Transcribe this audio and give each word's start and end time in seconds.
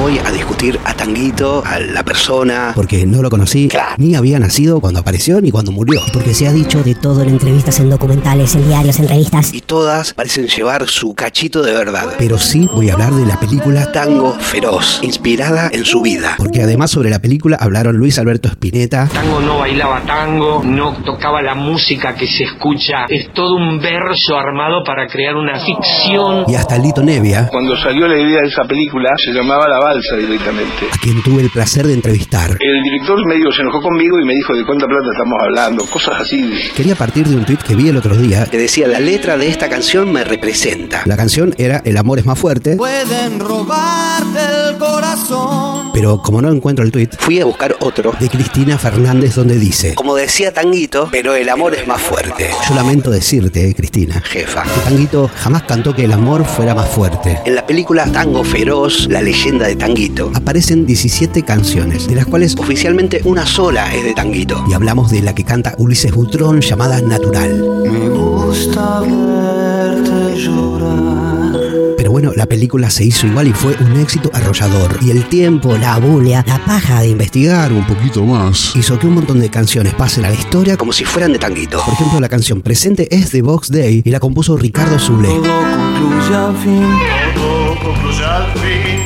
voy 0.00 0.18
a 0.24 0.30
discutir 0.30 0.78
a 0.84 0.94
Tanguito, 0.94 1.62
a 1.66 1.78
la 1.78 2.02
persona. 2.02 2.72
Porque 2.74 3.04
no 3.06 3.22
lo 3.22 3.30
conocí, 3.30 3.68
Claro. 3.68 3.94
ni 3.98 4.14
había 4.14 4.38
nacido 4.38 4.80
cuando 4.80 5.00
apareció 5.00 5.40
ni 5.40 5.50
cuando 5.50 5.72
murió. 5.72 6.00
Porque 6.12 6.32
se 6.34 6.48
ha 6.48 6.52
dicho 6.52 6.82
de 6.82 6.94
todo 6.94 7.22
en 7.22 7.28
entrevistas, 7.30 7.78
en 7.80 7.90
documentales, 7.90 8.54
en 8.54 8.66
diarios, 8.66 8.98
en 8.98 9.08
revistas. 9.08 9.52
Y 9.52 9.60
todas 9.60 10.14
parecen 10.14 10.46
llevar 10.48 10.86
su 10.88 11.14
cachito 11.14 11.62
de 11.62 11.72
verdad. 11.72 12.14
Pero 12.18 12.38
sí 12.38 12.68
voy 12.72 12.88
a 12.90 12.94
hablar 12.94 13.12
de 13.12 13.26
la 13.26 13.38
película 13.38 13.92
Tango 13.92 14.32
Feroz, 14.38 15.00
inspirada 15.02 15.68
en 15.72 15.84
su 15.84 16.00
vida. 16.02 16.34
Porque 16.38 16.62
además 16.62 16.90
sobre 16.90 17.10
la 17.10 17.18
película 17.18 17.56
hablaron 17.60 17.96
Luis 17.96 18.18
Alberto 18.18 18.48
Spinetta, 18.48 19.08
Tango 19.12 19.40
no 19.40 19.58
bailaba 19.58 20.00
tango, 20.06 20.62
no 20.64 20.92
tocaba 21.04 21.42
la 21.42 21.54
música 21.54 22.14
que 22.14 22.26
se 22.26 22.44
escucha. 22.44 23.04
Es 23.08 23.32
todo 23.34 23.56
un 23.56 23.80
verso 23.80 24.36
armado 24.36 24.82
para 24.84 25.06
crear 25.08 25.36
una 25.36 25.58
ficción. 25.60 26.44
y 26.48 26.54
hasta 26.54 26.78
Lito 26.78 27.02
Nevia, 27.02 27.48
Cuando 27.50 27.76
salió 27.76 28.06
la 28.08 28.16
idea 28.18 28.40
de 28.42 28.48
esa 28.48 28.64
película, 28.64 29.10
se 29.24 29.32
llamaba 29.32 29.68
La 29.68 29.78
Balsa 29.90 30.16
directamente. 30.16 30.86
a 30.92 30.98
quien 30.98 31.20
tuve 31.24 31.42
el 31.42 31.50
placer 31.50 31.84
de 31.84 31.94
entrevistar. 31.94 32.56
El 32.60 32.82
director 32.84 33.18
medio 33.26 33.50
se 33.50 33.62
enojó 33.62 33.82
conmigo 33.82 34.20
y 34.22 34.24
me 34.24 34.34
dijo 34.34 34.54
de 34.54 34.64
cuánta 34.64 34.86
plata 34.86 35.02
estamos 35.12 35.38
hablando, 35.42 35.84
cosas 35.86 36.20
así. 36.20 36.48
Quería 36.76 36.94
partir 36.94 37.26
de 37.26 37.34
un 37.34 37.44
tuit 37.44 37.60
que 37.60 37.74
vi 37.74 37.88
el 37.88 37.96
otro 37.96 38.14
día. 38.16 38.46
Que 38.46 38.56
decía, 38.58 38.86
la 38.86 39.00
letra 39.00 39.36
de 39.36 39.48
esta 39.48 39.68
canción 39.68 40.12
me 40.12 40.22
representa. 40.22 41.02
La 41.06 41.16
canción 41.16 41.52
era 41.58 41.82
El 41.84 41.96
amor 41.96 42.20
es 42.20 42.24
más 42.26 42.38
fuerte, 42.38 42.76
Pueden 42.76 43.40
robarte 43.40 44.38
el 44.70 44.78
corazón. 44.78 45.90
pero 45.92 46.22
como 46.22 46.40
no 46.40 46.52
encuentro 46.52 46.84
el 46.84 46.92
tuit, 46.92 47.16
Fui 47.18 47.40
a 47.40 47.44
buscar 47.44 47.74
otro. 47.80 48.12
de 48.20 48.28
Cristina 48.28 48.78
Fernández 48.78 49.34
donde 49.34 49.58
dice, 49.58 49.96
Como 49.96 50.14
decía 50.14 50.52
Tanguito, 50.54 51.08
pero 51.10 51.34
el 51.34 51.48
amor 51.48 51.74
es 51.74 51.84
más 51.88 52.00
fuerte. 52.00 52.48
yo 52.68 52.74
lamento 52.76 53.10
decirte, 53.10 53.68
eh, 53.68 53.74
Cristina, 53.74 54.20
Jefa. 54.24 54.62
que 54.62 54.80
Tanguito 54.84 55.28
jamás 55.34 55.64
cantó 55.64 55.92
que 55.94 56.04
el 56.04 56.12
amor 56.12 56.44
fuera 56.44 56.76
más 56.76 56.88
fuerte. 56.88 57.40
En 57.44 57.56
la 57.56 57.66
película 57.66 58.06
Tango 58.12 58.44
Feroz, 58.44 59.08
la 59.08 59.20
leyenda 59.20 59.66
de 59.70 59.76
Tanguito, 59.76 60.32
Aparecen 60.34 60.84
17 60.84 61.44
canciones, 61.44 62.08
de 62.08 62.16
las 62.16 62.26
cuales 62.26 62.56
oficialmente 62.58 63.20
una 63.22 63.46
sola 63.46 63.94
es 63.94 64.02
de 64.02 64.14
Tanguito. 64.14 64.64
y 64.68 64.72
hablamos 64.72 65.12
de 65.12 65.22
la 65.22 65.32
que 65.32 65.44
canta 65.44 65.76
Ulises 65.78 66.12
Butrón 66.12 66.60
llamada 66.60 67.00
Natural. 67.00 67.54
Me 67.84 68.08
gusta 68.08 69.00
verte 69.02 70.36
llorar. 70.40 71.52
Pero 71.96 72.10
bueno, 72.10 72.32
la 72.34 72.46
película 72.46 72.90
se 72.90 73.04
hizo 73.04 73.28
igual 73.28 73.46
y 73.46 73.52
fue 73.52 73.76
un 73.80 74.00
éxito 74.00 74.28
arrollador. 74.32 74.98
Y 75.02 75.12
el 75.12 75.28
tiempo, 75.28 75.76
la 75.78 75.98
bulia, 75.98 76.44
la 76.48 76.58
paja 76.64 77.02
de 77.02 77.10
investigar 77.10 77.72
un 77.72 77.86
poquito 77.86 78.24
más 78.24 78.74
hizo 78.74 78.98
que 78.98 79.06
un 79.06 79.14
montón 79.14 79.38
de 79.38 79.50
canciones 79.50 79.94
pasen 79.94 80.24
a 80.24 80.30
la 80.30 80.34
historia. 80.34 80.76
Como 80.76 80.92
si 80.92 81.04
fueran 81.04 81.32
de 81.32 81.38
Tanguito. 81.38 81.80
por 81.84 81.94
ejemplo 81.94 82.18
la 82.18 82.28
canción 82.28 82.60
Presente 82.60 83.06
es 83.14 83.30
de 83.30 83.42
Box 83.42 83.70
Day 83.70 84.02
y 84.04 84.10
la 84.10 84.18
compuso 84.18 84.56
Ricardo 84.56 84.98
Zulé. 84.98 85.28
Todo 85.28 85.42
concluye 85.44 86.34
al 86.34 86.56
fin. 86.56 86.88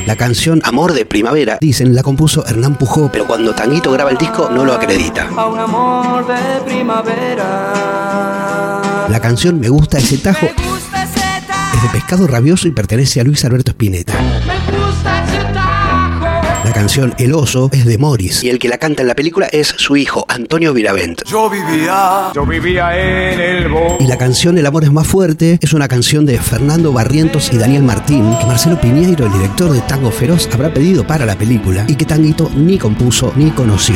La 0.05 0.15
canción 0.15 0.61
Amor 0.63 0.93
de 0.93 1.05
primavera. 1.05 1.57
Dicen 1.59 1.95
la 1.95 2.03
compuso 2.03 2.45
Hernán 2.45 2.75
Pujó, 2.75 3.09
Pero 3.11 3.25
cuando 3.25 3.55
Tanguito 3.55 3.91
graba 3.91 4.11
el 4.11 4.17
disco 4.17 4.49
no 4.51 4.63
lo 4.63 4.73
acredita. 4.73 5.27
A 5.35 5.47
un 5.47 5.57
amor 5.57 6.27
de 6.27 6.61
primavera. 6.63 7.71
la 9.09 9.19
canción 9.19 9.59
Me 9.59 9.69
gusta 9.69 9.97
ese 9.97 10.19
tajo 10.19 10.45
gusta 10.45 11.03
ese 11.03 11.19
es 11.75 11.81
de 11.81 11.89
Pescado 11.89 12.27
Rabioso 12.27 12.67
y 12.67 12.71
pertenece 12.71 13.19
a 13.19 13.23
Luis 13.23 13.43
Alberto 13.45 13.71
Spinetta. 13.71 14.13
Me 14.13 14.77
gusta 14.77 15.23
ese 15.23 15.43
tajo. 15.53 15.74
La 16.75 16.81
canción 16.81 17.13
El 17.19 17.33
oso 17.33 17.69
es 17.71 17.85
de 17.85 17.97
Morris. 17.97 18.43
Y 18.43 18.49
el 18.49 18.59
que 18.59 18.67
la 18.67 18.77
canta 18.77 19.01
en 19.01 19.07
la 19.07 19.15
película 19.15 19.47
es 19.49 19.69
su 19.77 19.95
hijo, 19.95 20.25
Antonio 20.27 20.73
Viravent. 20.73 21.21
Yo 21.25 21.49
vivía. 21.49 22.33
Yo 22.35 22.45
vivía 22.45 22.99
en 22.99 23.39
el 23.39 23.69
bosque. 23.69 24.03
Y 24.03 24.07
la 24.07 24.17
canción 24.17 24.57
El 24.57 24.65
amor 24.65 24.83
es 24.83 24.91
más 24.91 25.07
fuerte 25.07 25.57
es 25.61 25.71
una 25.71 25.87
canción 25.87 26.25
de 26.25 26.37
Fernando 26.37 26.91
Barrientos 26.91 27.49
y 27.53 27.57
Daniel 27.57 27.83
Martín 27.83 28.29
que 28.41 28.45
Marcelo 28.45 28.77
Piñeiro, 28.81 29.25
el 29.25 29.31
director 29.31 29.71
de 29.71 29.79
Tango 29.79 30.11
Feroz, 30.11 30.49
habrá 30.51 30.73
pedido 30.73 31.07
para 31.07 31.25
la 31.25 31.37
película 31.37 31.85
y 31.87 31.95
que 31.95 32.03
Tanguito 32.03 32.51
ni 32.53 32.77
compuso 32.77 33.31
ni 33.37 33.51
conoció. 33.51 33.95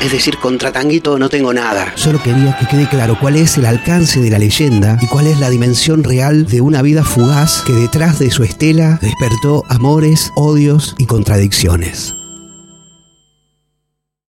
Es 0.00 0.12
decir, 0.12 0.38
contra 0.38 0.72
Tanguito 0.72 1.18
no 1.18 1.28
tengo 1.28 1.52
nada. 1.52 1.92
Solo 1.94 2.22
quería 2.22 2.56
que 2.58 2.66
quede 2.66 2.88
claro 2.88 3.18
cuál 3.20 3.36
es 3.36 3.58
el 3.58 3.66
alcance 3.66 4.20
de 4.20 4.30
la 4.30 4.38
leyenda 4.38 4.98
y 5.00 5.06
cuál 5.06 5.26
es 5.26 5.38
la 5.38 5.50
dimensión 5.50 6.04
real 6.04 6.46
de 6.46 6.60
una 6.60 6.80
vida 6.80 7.04
fugaz 7.04 7.62
que 7.66 7.72
detrás 7.72 8.18
de 8.18 8.30
su 8.30 8.42
estela 8.42 8.98
despertó 9.02 9.64
amores, 9.68 10.32
odios 10.36 10.94
y 10.98 11.06
contradicciones. 11.06 12.14